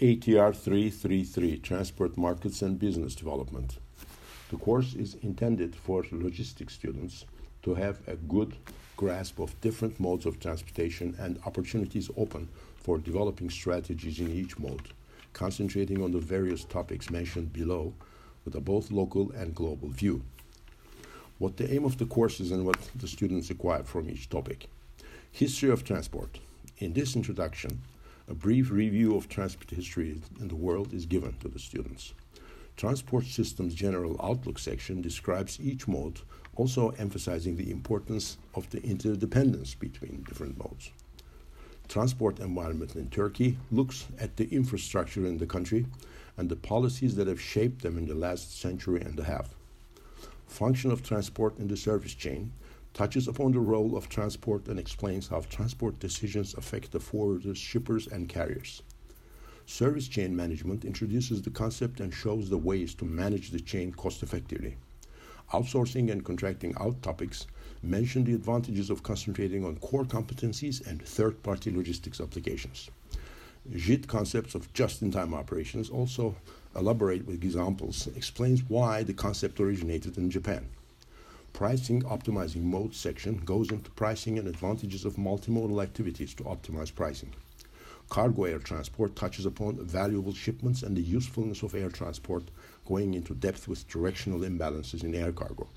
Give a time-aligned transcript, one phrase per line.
[0.00, 3.76] ATR 333 Transport Markets and Business Development.
[4.48, 7.26] The course is intended for logistics students
[7.64, 8.56] to have a good
[8.96, 14.88] grasp of different modes of transportation and opportunities open for developing strategies in each mode,
[15.34, 17.92] concentrating on the various topics mentioned below
[18.46, 20.22] with a both local and global view.
[21.36, 24.70] What the aim of the course is and what the students acquire from each topic.
[25.30, 26.38] History of transport.
[26.78, 27.82] In this introduction,
[28.30, 32.14] a brief review of transport history in the world is given to the students.
[32.76, 36.20] Transport Systems General Outlook section describes each mode,
[36.54, 40.92] also emphasizing the importance of the interdependence between different modes.
[41.88, 45.86] Transport environment in Turkey looks at the infrastructure in the country
[46.36, 49.56] and the policies that have shaped them in the last century and a half.
[50.46, 52.52] Function of transport in the service chain
[52.92, 58.06] touches upon the role of transport and explains how transport decisions affect the forwarders, shippers,
[58.06, 58.82] and carriers.
[59.66, 64.22] Service chain management introduces the concept and shows the ways to manage the chain cost
[64.22, 64.76] effectively.
[65.52, 67.46] Outsourcing and contracting out topics
[67.82, 72.90] mention the advantages of concentrating on core competencies and third party logistics applications.
[73.76, 76.34] JIT concepts of just in time operations also
[76.74, 80.68] elaborate with examples, explains why the concept originated in Japan.
[81.52, 87.34] Pricing Optimizing Mode section goes into pricing and advantages of multimodal activities to optimize pricing.
[88.08, 92.44] Cargo air transport touches upon valuable shipments and the usefulness of air transport,
[92.86, 95.68] going into depth with directional imbalances in air cargo.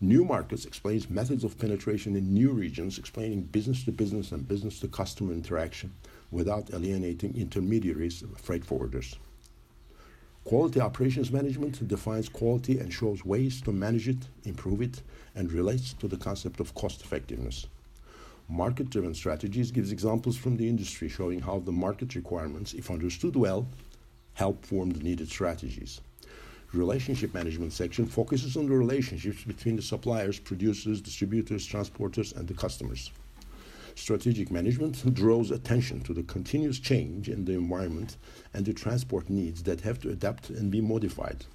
[0.00, 4.80] New markets explains methods of penetration in new regions, explaining business to business and business
[4.80, 5.92] to customer interaction
[6.30, 9.16] without alienating intermediaries, freight forwarders.
[10.44, 15.00] Quality operations management defines quality and shows ways to manage it, improve it,
[15.34, 17.66] and relates to the concept of cost effectiveness.
[18.46, 23.34] Market driven strategies gives examples from the industry showing how the market requirements, if understood
[23.34, 23.66] well,
[24.34, 26.02] help form the needed strategies.
[26.74, 32.54] Relationship management section focuses on the relationships between the suppliers, producers, distributors, transporters, and the
[32.54, 33.10] customers.
[33.96, 38.16] Strategic management draws attention to the continuous change in the environment
[38.52, 41.46] and the transport needs that have to adapt and be modified.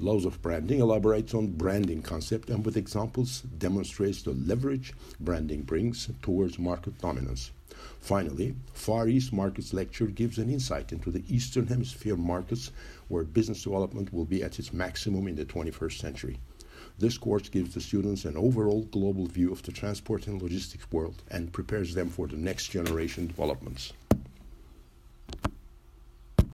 [0.00, 6.08] Laws of branding elaborates on branding concept and with examples demonstrates the leverage branding brings
[6.22, 7.52] towards market dominance.
[8.00, 12.72] Finally, Far East Markets lecture gives an insight into the Eastern Hemisphere markets
[13.08, 16.38] where business development will be at its maximum in the 21st century.
[17.00, 21.22] This course gives the students an overall global view of the transport and logistics world
[21.30, 23.92] and prepares them for the next generation developments.